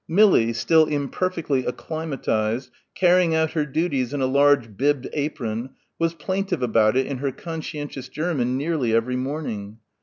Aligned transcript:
Millie, 0.07 0.51
still 0.51 0.87
imperfectly 0.87 1.63
acclimatised, 1.67 2.71
carrying 2.95 3.35
out 3.35 3.51
her 3.51 3.67
duties 3.67 4.15
in 4.15 4.19
a 4.19 4.25
large 4.25 4.75
bibbed 4.75 5.07
apron, 5.13 5.69
was 5.99 6.15
plaintive 6.15 6.63
about 6.63 6.97
it 6.97 7.05
in 7.05 7.19
her 7.19 7.31
conscientious 7.31 8.09
German 8.09 8.57
nearly 8.57 8.95
every 8.95 9.15
morning. 9.15 9.77